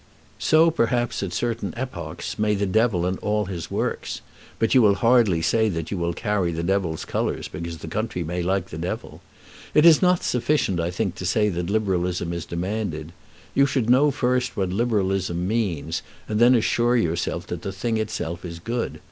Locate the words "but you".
4.57-4.81